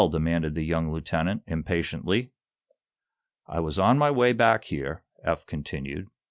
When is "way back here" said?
4.09-5.03